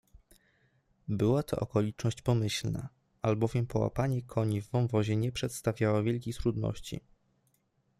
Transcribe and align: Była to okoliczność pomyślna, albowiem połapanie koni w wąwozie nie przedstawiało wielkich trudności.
Była 1.07 1.43
to 1.43 1.57
okoliczność 1.59 2.21
pomyślna, 2.21 2.89
albowiem 3.21 3.65
połapanie 3.67 4.21
koni 4.21 4.61
w 4.61 4.69
wąwozie 4.69 5.17
nie 5.17 5.31
przedstawiało 5.31 6.03
wielkich 6.03 6.37
trudności. 6.37 7.01